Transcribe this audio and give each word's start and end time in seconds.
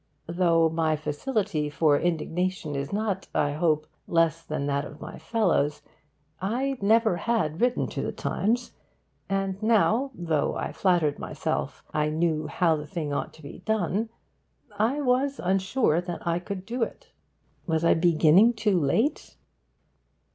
Though 0.33 0.67
my 0.67 0.95
facility 0.95 1.69
for 1.69 1.99
indignation 1.99 2.75
is 2.75 2.91
not 2.91 3.27
(I 3.35 3.51
hope) 3.51 3.85
less 4.07 4.41
than 4.43 4.65
that 4.65 4.83
of 4.83 4.99
my 4.99 5.19
fellows, 5.19 5.83
I 6.41 6.79
never 6.81 7.17
had 7.17 7.61
written 7.61 7.85
to 7.89 8.01
The 8.01 8.11
Times. 8.11 8.71
And 9.29 9.61
now, 9.61 10.09
though 10.15 10.55
I 10.55 10.71
flattered 10.73 11.19
myself 11.19 11.83
I 11.93 12.09
knew 12.09 12.47
how 12.47 12.75
the 12.77 12.87
thing 12.87 13.13
ought 13.13 13.31
to 13.35 13.43
be 13.43 13.59
done, 13.59 14.09
I 14.75 15.01
was 15.01 15.39
unsure 15.39 16.01
that 16.01 16.25
I 16.25 16.39
could 16.39 16.65
do 16.65 16.81
it. 16.81 17.11
Was 17.67 17.85
I 17.85 17.93
beginning 17.93 18.53
too 18.53 18.79
late? 18.79 19.35